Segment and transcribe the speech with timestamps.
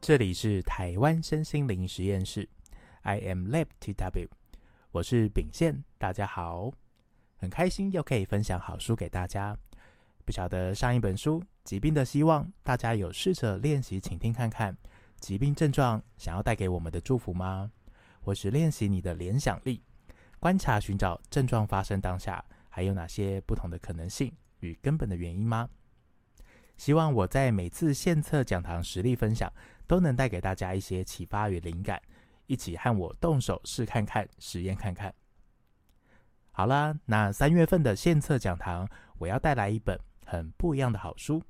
[0.00, 2.48] 这里是台湾身心灵实验室
[3.02, 4.28] ，I am Lab TW，
[4.92, 6.72] 我是秉宪，大家好，
[7.36, 9.58] 很开心又可以分享好书给大家。
[10.24, 14.74] 不晓得上一本书《疾病的希望》，大家有试着练习倾听看看
[15.20, 17.70] 疾病症状想要带给我们的祝福吗？
[18.20, 19.82] 或是练习你的联想力，
[20.38, 25.68] 观察寻找症状发生当下还有哪些不同的可能性与根本的原因吗？
[26.76, 29.52] 希望我在每次献策讲堂实例分享，
[29.88, 32.00] 都能带给大家一些启发与灵感，
[32.46, 35.12] 一起和我动手试看看，实验看看。
[36.52, 38.88] 好啦，那三月份的献策讲堂，
[39.18, 41.42] 我要带来一本很不一样的好书，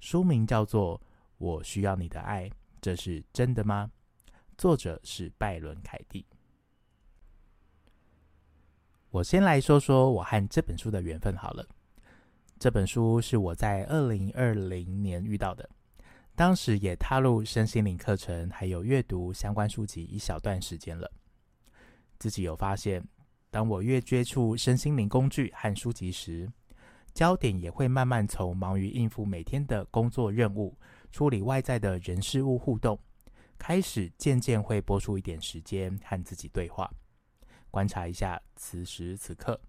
[0.00, 0.98] 书名叫做
[1.38, 3.90] 《我需要你的爱》，这是真的吗？
[4.56, 6.26] 作者是拜伦·凯蒂。
[9.10, 11.64] 我先来说说我和这本书的缘分好了。
[12.58, 15.68] 这本书是我在二零二零年遇到的，
[16.38, 21.10] 当时也踏入身心灵课程，还有阅读相关书籍一小段时间了。
[22.16, 23.04] 自己有发现，
[23.50, 26.48] 当我越接触身心灵工具和书籍时，
[27.12, 30.78] 焦点也会慢慢从忙于应付每天的工作任务、
[31.10, 32.96] 处理外在的人事物互动，
[33.58, 36.88] 开始渐渐会拨出一点时间和自己对话，
[37.68, 39.60] 观察一下此时此刻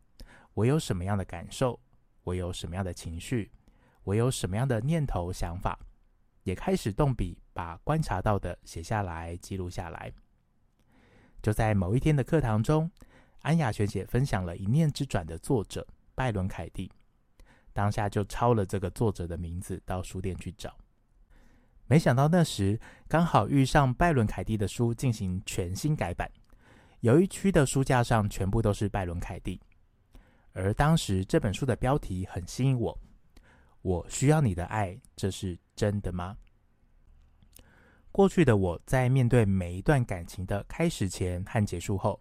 [0.53, 1.79] 我有什么样的感受。
[2.21, 3.49] 我有什么样的情绪，
[4.03, 5.79] 我有什么样的念头、想法，
[6.49, 10.11] 也开始动笔把观察到的写下来、记录下来。
[11.43, 12.89] 就在某一天的课堂中，
[13.41, 16.91] 安雅学姐分享了《一念之转》的作者拜伦·凯蒂，
[17.71, 20.75] 当下就抄了这个作者的名字到书店去找。
[21.85, 26.27] 没想到那时刚好遇上拜伦·凯蒂的书进行全新改版，
[27.01, 29.61] 有一区的书架上全部都是拜伦·凯蒂。
[30.53, 32.97] 而当时这本书的标题很吸引我，
[33.81, 36.37] 我需要你的爱，这是真的吗？
[38.11, 42.19] 过去的我在面对每一段感情的开始前和结束后，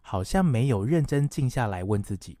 [0.00, 2.38] 好像没有认真静下来问自己，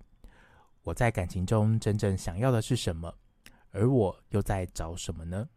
[0.82, 3.12] 我在感情中真正想要的是什么，
[3.72, 5.48] 而我又在找什么呢？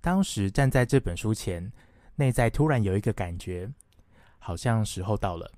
[0.00, 1.72] 当时站在这本书前，
[2.14, 3.68] 内在突然有一个感觉，
[4.38, 5.50] 好像时候到了。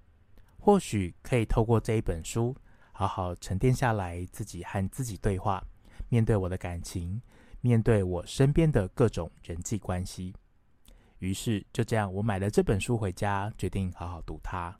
[0.58, 2.56] 或许可以透过这一本书，
[2.96, 5.60] 好好沉淀下来，自己和自己对话，
[6.08, 7.20] 面对我的感情，
[7.60, 10.32] 面对我身边的各种人际关系。
[11.18, 14.78] 于是就这样，我买了这本书回家，决定好好读它。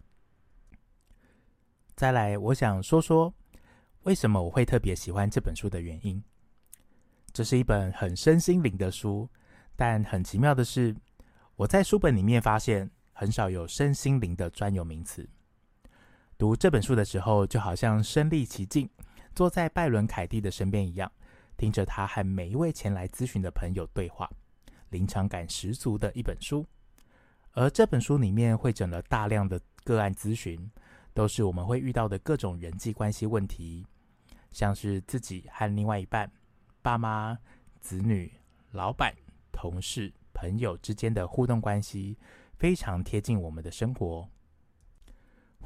[1.97, 3.35] 再来，我想说说
[4.05, 6.23] 为什么我会特别喜欢这本书的原因。
[7.33, 9.29] 这是一本很身心灵的书，
[9.75, 10.95] 但很奇妙的是，
[11.57, 15.29] 我在书本里面发现很少有身心灵的专有名词。
[16.45, 18.87] 读这本书的时候，就好像身历其境，
[19.35, 21.11] 坐在拜伦·凯蒂的身边一样，
[21.57, 24.31] 听着他和每一位前来咨询的朋友对话，
[24.91, 26.67] 临场感十足的一本书。
[27.53, 30.71] 而这本书里面汇整了大量的个案咨询，
[31.15, 33.87] 都是我们会遇到的各种人际关系问题，
[34.53, 36.31] 像是自己和另外一半、
[36.83, 37.39] 爸妈、
[37.81, 38.31] 子女、
[38.73, 39.15] 老板、
[39.51, 42.19] 同事、朋友之间的互动关系，
[42.59, 44.29] 非常贴近我们的生活。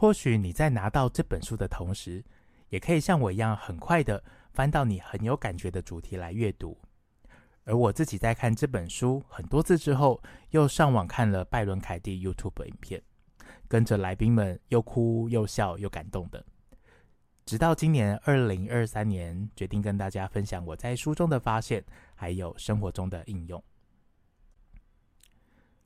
[0.00, 2.24] 或许你在拿到这本书的同时，
[2.68, 4.22] 也可以像我一样，很快的
[4.52, 6.78] 翻到你很有感觉的主题来阅读。
[7.64, 13.02] 而我自己在看这本书很多次之后，又上网看了拜伦·凯蒂 YouTube 影片，
[13.66, 16.46] 跟着来宾们又哭又笑又感动的。
[17.44, 23.60] 直到今年二零二三年，决定跟大家分享我在书中的发现，还有生活中的应用。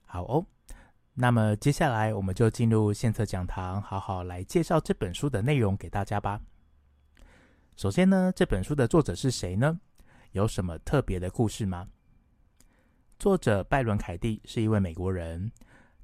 [0.05, 0.45] 好哦。
[1.15, 6.41] 那么接下来我们就进入献策讲堂，好好来介绍这本书的内容给大家吧。
[7.77, 9.79] 首先呢，这本书的作者是谁呢？
[10.31, 11.89] 有什么特别的故事吗？
[13.19, 15.53] 作者拜伦·凯蒂是一位美国人，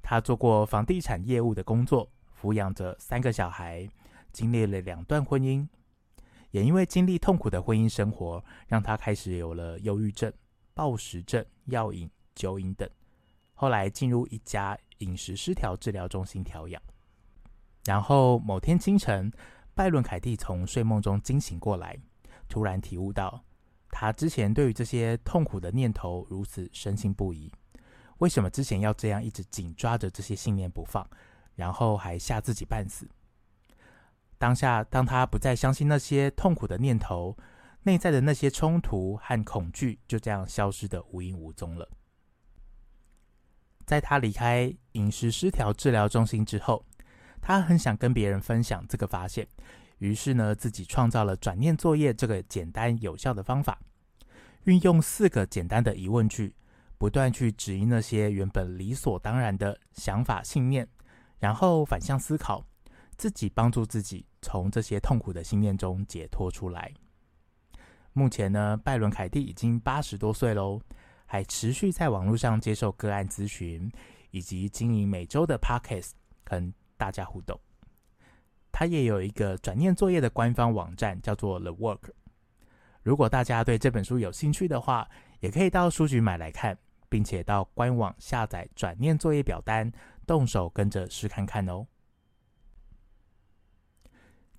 [0.03, 3.89] 他做过房地产业务的工作，抚养着三个小孩，
[4.31, 5.67] 经历了两段婚姻，
[6.51, 10.31] 也因为经历痛苦的婚姻生活，让他开始有了忧郁症、
[10.75, 12.87] 暴食症、药瘾、酒瘾等。
[13.55, 16.81] 后来进入一家饮食失调治疗中心调养，
[17.85, 19.31] 然后某天清晨，
[19.73, 21.97] 拜伦·凯蒂从睡梦中惊醒过来，
[22.47, 23.43] 突然体悟到，
[23.89, 27.51] 他之前对于这些痛苦的念头如此深信不疑，
[28.17, 31.07] 为什么之前要这样一直紧抓着这些信念不放，
[31.55, 33.09] 然后还吓自己半死？
[34.37, 37.37] 当下，当他不再相信那些痛苦的念头，
[37.83, 41.89] 内在的那些冲突和恐惧就这样消失得无影无踪了。
[43.89, 46.85] 在他离开饮食失调治疗中心之后，
[47.41, 49.47] 他很想跟别人分享这个发现，
[49.97, 53.79] 于是呢，自己创造了转念作业这个简单有效的方法，
[54.65, 56.53] 运用四个简单的疑问句，
[56.99, 60.87] 不断去质疑那些原本理所当然的想法、信念，
[61.39, 62.63] 然后反向思考，
[63.17, 66.93] 自己帮助自己从这些痛苦的信念中解脱出来。
[68.13, 70.79] 目前呢，拜伦凯蒂已经八十多岁喽，
[71.29, 73.87] 还持续在网络上接受个案咨询，
[74.31, 77.57] 以及经营每周的 Podcast 跟大家互动。
[78.71, 82.09] 他也有一个转念作业的官方网站，叫做 The Work。
[83.03, 85.07] 如果大家对这本书有兴趣的话，
[85.39, 86.75] 也可以到书局买来看。
[87.11, 89.91] 并且到官网下载转念作业表单，
[90.27, 91.87] 动手跟着试看看哦。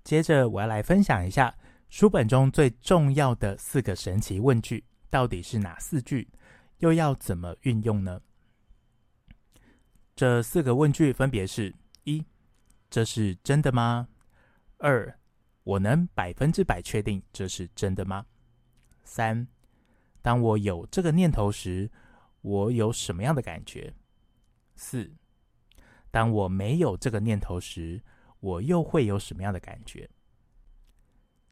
[0.03, 1.55] 接着，我要来分享一下
[1.89, 6.27] 书本中最重要的四个神奇问句，到底是哪四句？
[6.81, 8.21] 又要怎么运用呢？
[10.15, 11.73] 这四个问句分别是：
[12.03, 12.25] 一，
[12.89, 14.09] 这是真的吗？
[14.77, 15.19] 二，
[15.63, 18.25] 我能百分之百确定这是真的吗？
[19.03, 19.47] 三，
[20.23, 21.91] 当我有这个念头时，
[22.41, 23.93] 我有什么样的感觉？
[24.75, 25.11] 四，
[26.09, 28.01] 当我没有这个念头时，
[28.39, 30.09] 我又会有什么样的感觉？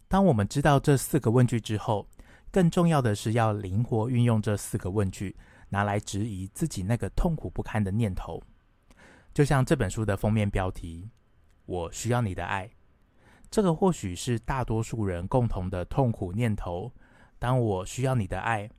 [0.08, 2.10] 当我们知道这四个问句之后，
[2.52, 5.36] 更重要的是要灵活运用这四个问句，
[5.70, 8.42] 拿来质疑自己那个痛苦不堪的念头。
[9.34, 11.10] 就像这本书的封面标题
[11.66, 12.70] ：“我需要你的爱。”
[13.52, 16.92] 这个或许是大多数人共同的痛苦念头。
[17.38, 18.70] 当我需要你的爱。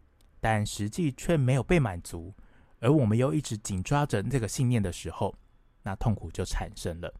[0.42, 2.34] 但实际却没有被满足，
[2.78, 5.34] 而我们又一直紧抓着这个信念的时候，
[5.82, 7.12] 那痛苦就产生了。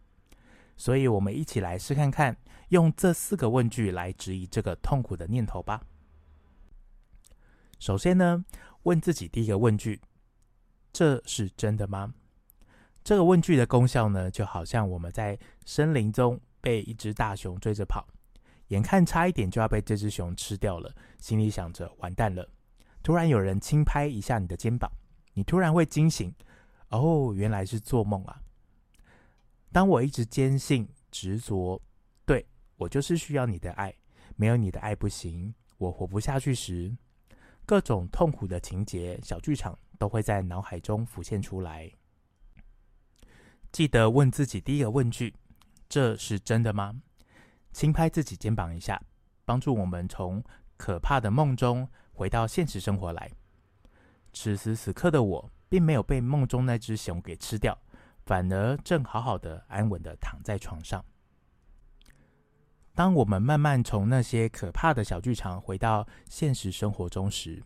[0.79, 2.35] 所以，我们一起来试看看，
[2.71, 5.83] 用这四个问句来质疑这个痛苦的念头吧。
[7.81, 8.45] 首先呢，
[8.83, 9.99] 问自己第一个问句：
[10.93, 12.13] 这是真的吗？
[13.03, 18.07] 这个问句的功效呢，就好像我们在森林中被一只大熊追着跑，
[18.69, 22.47] 眼看差一点就要被这只熊吃掉了，心里想着完蛋了。
[23.03, 24.93] 突然有人轻拍一下你的肩膀，
[25.33, 26.31] 你突然会惊醒，
[26.91, 28.43] 哦，原来是做梦啊！
[29.73, 31.81] 当我一直坚信、执着，
[32.27, 33.95] 对，我就是需要你的爱，
[34.37, 36.95] 没有你的爱不行，我活不下去时，
[37.71, 41.89] 各种痛苦的情节、小剧场都会在脑海中浮现出来。
[43.71, 45.33] 记得问自己第一个问句：
[45.89, 47.01] 这是真的吗？
[47.73, 49.01] 轻拍自己肩膀一下，
[49.45, 50.43] 帮助我们从
[50.77, 51.89] 可怕的梦中。
[52.11, 53.31] 回到现实生活来，
[54.33, 57.79] 此时此刻的我并没有被梦中那只熊给吃掉，
[58.27, 61.05] 反而正好好的、安稳的躺在床上。
[63.01, 67.65] 当我们慢慢从那些可怕的小剧场回到现实生活中时，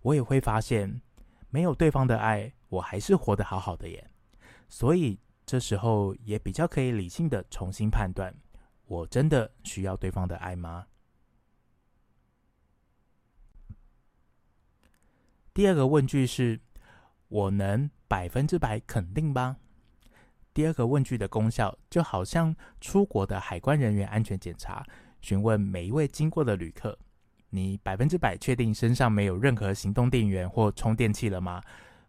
[0.00, 1.02] 我也会发现，
[1.50, 4.10] 没有对方的爱，我还是活得好好的耶。
[4.70, 8.34] 所以这时候也比较可以理性的重新判断，
[8.86, 10.86] 我真的需要对方的爱吗？
[15.52, 16.58] 第二个问句是：
[17.28, 19.58] 我能百分之百肯定吗？
[20.54, 24.84] 第二个问句的功效就好像出国的海关人员安全检查，
[25.20, 26.98] 询问每一位经过的旅客：
[27.48, 31.62] 你百分之百确定身上没有任何行动电源或充电器了吗？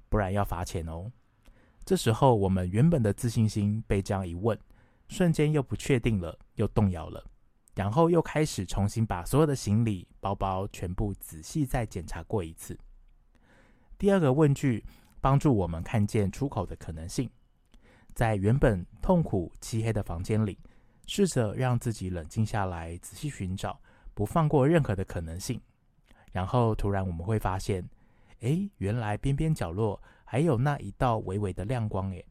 [0.10, 1.12] 不然要罚钱哦。
[1.86, 4.58] 这时候我们原本的自信心被这样一问，
[5.08, 7.24] 瞬间又不确定了，又动摇了，
[7.76, 12.78] 然后又开始重新把所有的行李、包包全部仔细再检查过一次。
[13.98, 14.84] 第二个问句
[15.22, 17.30] 帮助我们看见出口的可能性，
[18.14, 20.58] 在原本痛苦漆黑的房间里，
[21.08, 23.80] 试着让自己冷静下来，仔细寻找，
[24.14, 25.60] 不放过任何的可能性。
[26.32, 27.88] 然后突然我们会发现，
[28.40, 32.10] 诶，原来边边角落还有那一道微微的亮光。
[32.12, 32.26] 诶，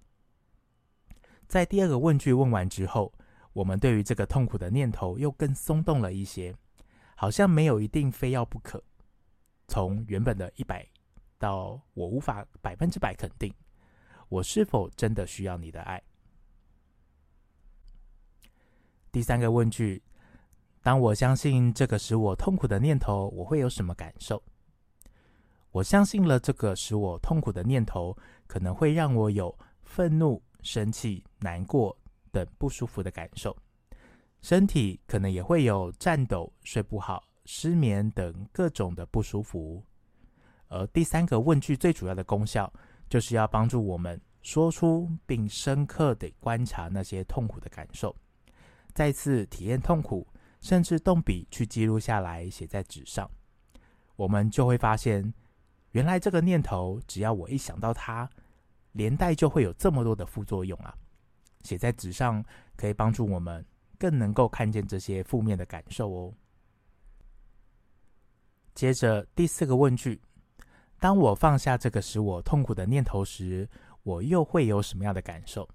[1.46, 3.12] 在第二个问句问完之后，
[3.52, 6.54] 我们对于这个痛苦的念头又更松动了一些，
[7.14, 8.82] 好像没有一定非要不可。
[9.68, 10.86] 从原本的一百。
[11.38, 13.52] 到我无法百分之百肯定，
[14.32, 16.02] 我是否真的需要你的爱。
[19.10, 20.02] 第三个问句：
[20.80, 24.42] 当我相信这个使我痛苦的念头，我会有什么感受？
[25.70, 31.94] 我相信了这个使我痛苦的念头，可能会让我有愤怒、生气、难过
[32.30, 33.54] 等不舒服的感受，
[34.40, 39.84] 身体可能也会有颤抖、睡不好、失眠等各种的不舒服。
[40.68, 42.72] 而第三个问句最主要的功效，
[43.12, 48.16] 就是要帮助我们说出并深刻地观察那些痛苦的感受，
[48.94, 50.26] 再次体验痛苦，
[50.62, 53.30] 甚至动笔去记录下来，写在纸上。
[54.16, 55.30] 我们就会发现，
[55.90, 58.26] 原来这个念头，只要我一想到它，
[58.92, 60.96] 连带就会有这么多的副作用啊！
[61.64, 62.42] 写在纸上，
[62.76, 63.62] 可以帮助我们
[63.98, 66.32] 更能够看见这些负面的感受哦。
[68.74, 70.18] 接着第四个问句。
[71.02, 73.68] 当我放下这个使我痛苦的念头时，
[74.04, 75.68] 我又会有什么样的感受？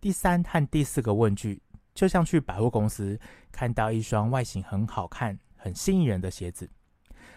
[0.00, 1.60] 第三和第四个问句，
[1.96, 3.18] 就像去百货公司
[3.50, 6.70] 看到一双外形很好看、很吸引人的鞋子，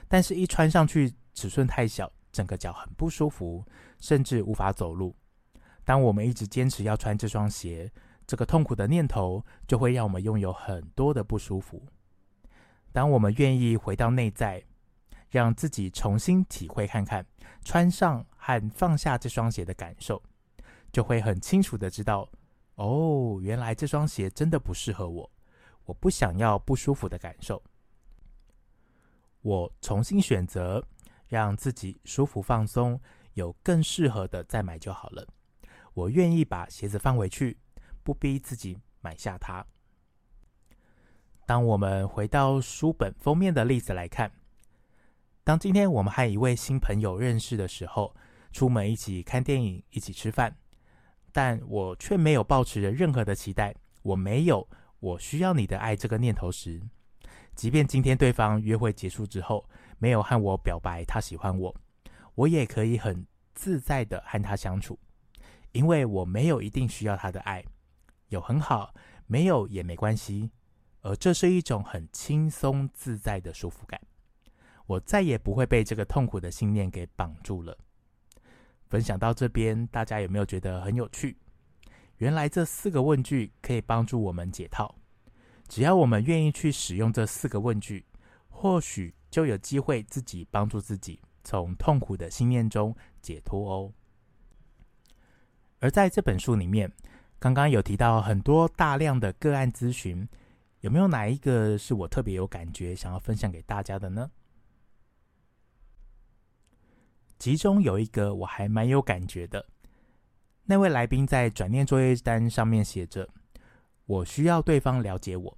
[0.08, 3.66] 但是一穿上去尺寸太小，整个脚很不舒服，
[4.00, 5.16] 甚至无法走路。
[5.84, 7.92] 当我们一直坚持要穿这双鞋，
[8.28, 11.82] 这个痛苦的念头就会让我们拥有很多的不舒服。
[12.92, 14.64] 当我们愿意回到内在，
[15.34, 17.26] 让自己重新体会看看
[17.66, 20.22] 穿上和放下这双鞋的感受，
[20.92, 22.30] 就会很清楚的知道，
[22.76, 25.32] 哦，原来这双鞋真的不适合我，
[25.86, 27.60] 我不想要不舒服的感受。
[29.42, 30.86] 我重新选择，
[31.28, 33.02] 让自己舒服放松，
[33.34, 35.28] 有更适合的再买就好了。
[35.96, 37.58] 我愿意把鞋子放回去，
[38.04, 39.66] 不逼自己买下它。
[41.48, 44.32] 当我们回到书本封面的例子来看，
[45.46, 48.16] 当今天我们和一位新朋友认识的时候，
[48.54, 50.56] 出门一起看电影、一起吃饭，
[51.34, 54.66] 但我却没有抱持着任何的期待，我没有
[55.02, 56.82] 我需要你的爱这个念头时，
[57.56, 61.76] 即便今天对方约会结束之后没有和我表白他喜欢我，
[62.36, 64.98] 我也可以很自在的和他相处。
[65.74, 67.66] 因为我没有一定需要他的爱，
[68.30, 68.94] 有很好，
[69.28, 70.52] 没有也没关系，
[71.02, 74.00] 而这是一种很轻松自在的舒服感。
[74.86, 77.78] 我再也不会被这个痛苦的信念给绑住了。
[78.90, 81.38] 分享到这边，大家有没有觉得很有趣？
[82.18, 84.96] 原来这四个问句可以帮助我们解套，
[85.68, 88.06] 只要我们愿意去使用这四个问句，
[88.50, 93.92] 或许就有机会自己帮助自己从痛苦的信念中解脱哦。
[95.80, 96.90] 而在这本书里面，
[97.40, 100.26] 刚刚有提到很多大量的个案咨询，
[100.82, 104.30] 有没有哪一个是我特别有感觉，想要分享给大家的呢？
[107.40, 109.66] 其中有一个我还蛮有感觉的，
[110.66, 113.28] 那位来宾在转念作业单上面写着
[114.06, 115.58] ：“我需要对方了解我。”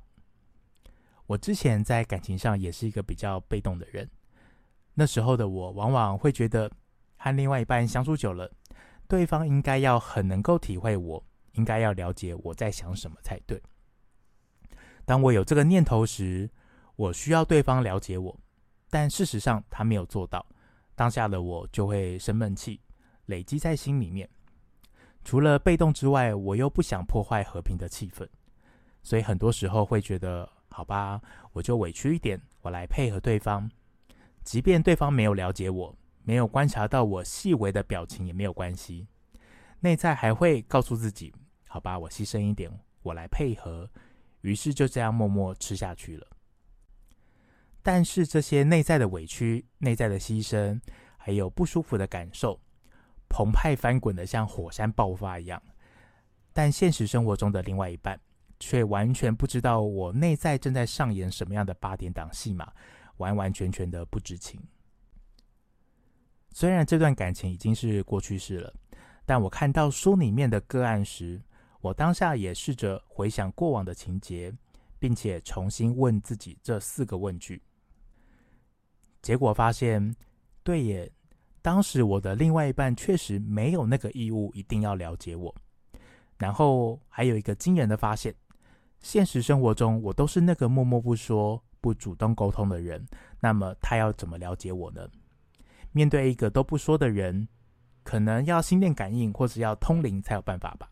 [1.27, 4.09] 我之前在感情上也是一个比较被动的人，
[4.93, 6.71] 那时候的我往往会觉得
[7.17, 8.51] 和另外一半相处久了。
[9.07, 13.61] 对方应该要很能够体会我，应该要了解我在想什么才对。
[15.05, 16.49] 当我有这个念头时，
[16.95, 18.39] 我需要对方了解我，
[18.89, 20.43] 但事实上他没有做到，
[20.95, 22.79] 当下的我就会生闷气，
[23.25, 24.27] 累积在心里面。
[25.23, 28.27] 除了被动之外，我又不想破坏和平的气氛，
[29.03, 31.21] 所以很多时候会觉得，好吧，
[31.51, 33.69] 我就委屈一点，我来配合对方，
[34.43, 35.95] 即便对方没有了解我。
[36.27, 39.05] 没有观察到我细微的表情也没有关系，
[39.79, 41.31] 内在还会告诉自己
[41.69, 42.71] ：“好吧，我牺牲一点，
[43.03, 43.87] 我来配合。”
[44.41, 46.25] 于是就这样默默吃下去了。
[47.85, 50.81] 但是这些内在的委屈、内在的牺牲，
[51.17, 52.59] 还有不舒服的感受，
[53.29, 55.61] 澎湃翻滚的像火山爆发一样。
[56.51, 58.19] 但现实生活中的另外一半
[58.59, 62.73] 却完全不知道我内在正在上演什么样的八点档戏码，
[63.17, 64.59] 完完全全的不知情。
[66.51, 68.73] 虽然这段感情已经是过去式了，
[69.27, 71.39] 但我看到书里面的个案时，
[71.81, 74.51] 我当下也试着回想过往的情节，
[74.97, 77.61] 并且重新问自己这四个问句。
[79.25, 80.15] 结果发现，
[80.61, 81.11] 对耶，
[81.63, 85.53] 当时我的另外一半确实没有那个义务一定要了解我。
[86.37, 88.31] 然后还有一个惊人的发现，
[88.99, 93.03] 现实生活中我都是那个默默不说、不主动沟通的人，
[93.39, 95.09] 那么他要怎么了解我呢？
[95.91, 97.47] 面对一个都不说的人，
[98.03, 100.87] 可能要心电感应或者要通灵才有办法吧。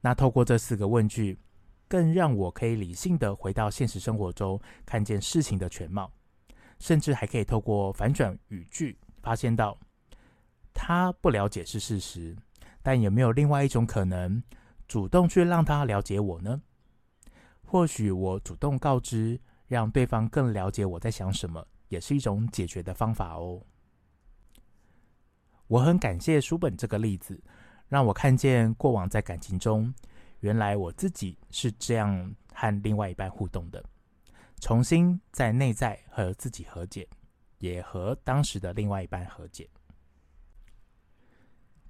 [0.00, 1.38] 那透过这四个问句，
[1.88, 6.10] 更让我可以理性的回到现实生活中，看见事情的全貌，
[6.78, 9.78] 甚至还可以透过反转语句，发现到
[10.72, 12.36] 他不了解是事实，
[12.82, 14.42] 但有没有另外一种可能，
[14.86, 16.62] 主动去让他了解我呢？
[17.62, 23.62] 或许我主动告知，让对方更了解我在想什么，也是一种解决的方法哦。
[25.66, 27.38] 我很感谢书本这个例子，
[27.88, 29.92] 让我看见过往在感情中，
[30.40, 33.84] 原来我自己是这样和另外一半互动的，
[34.60, 37.08] 重新在内在和自己和解，
[37.58, 39.68] 也和当时的另外一半和解。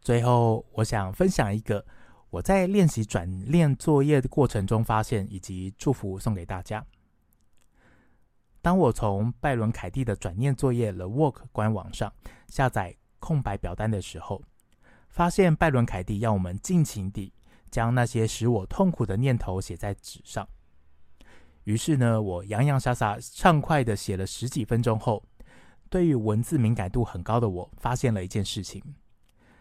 [0.00, 1.84] 最后，我想分享一个
[2.30, 6.84] 我在练习转念作业的过程中发现以及祝福送给大家。
[8.62, 12.12] 当我从拜伦凯蒂的转念作业 The Work 官网上
[12.48, 12.96] 下载。
[13.20, 14.40] 空白表单的时候，
[15.08, 17.32] 发现拜伦凯蒂要我们尽情地
[17.68, 20.48] 将那些使我痛苦的念头写在纸上。
[21.68, 25.22] 于是呢，我洋洋洒洒、畅快地写了十几分钟后，
[25.90, 28.82] 对于文字敏感度很高的我，发现了一件事情：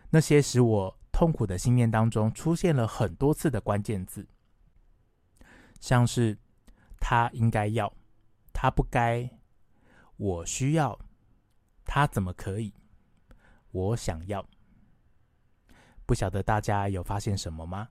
[0.09, 4.25] 那些使我痛苦的信念当中，出现了很多次的关键字，
[5.81, 6.37] 像是
[6.97, 7.91] “他应该要
[8.55, 9.29] ”“他不该
[10.15, 10.97] ”“我需要
[11.83, 12.73] ”“他怎么可以
[13.71, 14.47] ”“我想要”。
[16.07, 17.89] 不晓得大家有发现什么吗？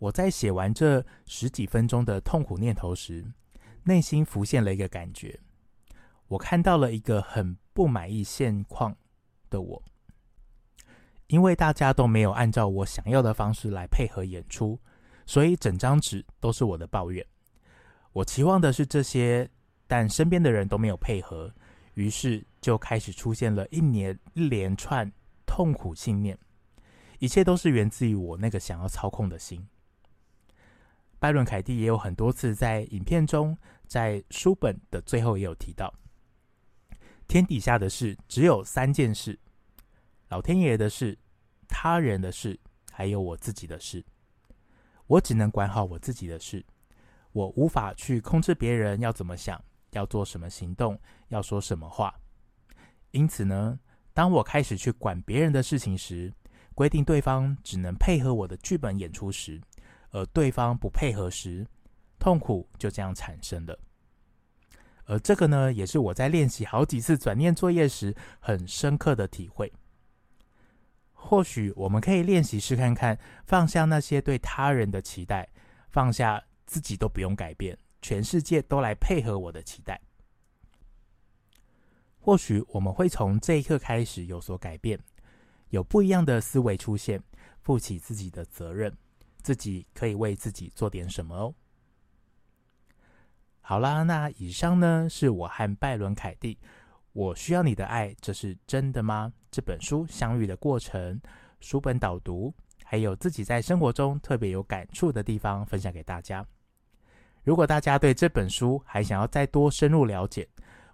[0.00, 3.22] 我在写完这十几分钟的痛苦念头时，
[3.84, 5.38] 内心浮现了一个感觉。
[6.26, 8.96] 我看到了一个很不满意现况
[9.50, 9.82] 的我，
[11.26, 14.80] 因为大家都没有按照我想要的方式来配合演出，
[15.26, 17.24] 所以整张纸都是我的抱怨。
[18.12, 19.46] 我期望的是这些，
[19.86, 21.52] 但身边的人都没有配合，
[21.92, 25.12] 于是就开始出现了一年一连串
[25.44, 26.38] 痛苦信念，
[27.18, 29.68] 一切都是源自于我那个想要操控的心。
[31.20, 35.92] 拜伦·凯蒂也有很多次在影片中，在书本的最后也有提到。
[37.28, 39.38] 天底下的事只有三件事：
[40.30, 41.16] 老天爷的事、
[41.68, 42.58] 他人的事，
[42.90, 44.02] 还有我自己的事。
[45.06, 46.64] 我只能管好我自己的事，
[47.32, 50.98] 我无法去控制别人要怎么想，要做什么行动，
[51.28, 52.18] 要说什么话。
[53.10, 53.78] 因此呢，
[54.14, 56.32] 当我开始去管别人的事情时，
[56.74, 59.60] 规定对方只能配合我的剧本演出时，
[60.10, 61.66] 而对方不配合时，
[62.18, 63.78] 痛苦就这样产生了。
[65.06, 69.72] 而这个呢，也是我在练习好几次转念作业时很深刻的体会。
[71.12, 75.48] 或许我们可以练习试看看，放下那些对他人的期待，
[75.90, 80.00] 放下自己都不用改变，全世界都来配合我的期待。
[82.18, 84.98] 或许我们会从这一刻开始有所改变，
[85.70, 87.22] 有不一样的思维出现，
[87.62, 88.96] 负起自己的责任，
[89.40, 91.54] 自己可以为自己做点什么哦。
[93.60, 96.58] 好啦，那以上呢是我和拜伦·凯蒂，
[97.12, 99.32] 我需要你的爱，这是真的吗？
[99.50, 101.20] 这本书相遇的过程，
[101.60, 102.52] 书本导读，
[102.84, 106.44] 还有自己在生活中特别有感触的地方，分享给大家。
[107.42, 110.48] 如果大家对这本书还想要再多深入了解，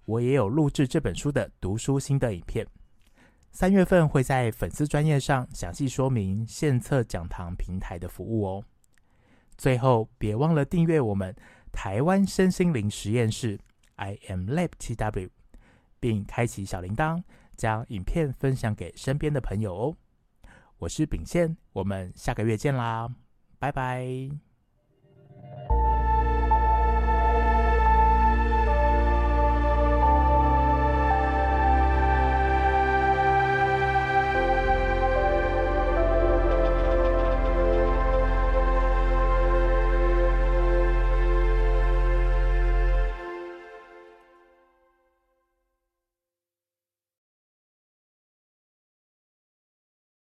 [0.04, 2.66] 我也有录制这本书的读书心得影片，
[3.56, 8.62] 三月份会在粉丝专页上详细说明献策讲堂平台的服务哦。
[9.56, 11.34] 最后，别忘了订阅我们。
[11.72, 13.58] 台湾身心灵实验室
[13.94, 15.30] ，I am Lab TW，
[15.98, 17.22] 并开启小铃铛，
[17.56, 19.96] 将影片分享给身边的朋友哦。
[20.76, 23.08] 我是秉宪，我们下个月见啦，
[23.58, 24.45] 拜拜。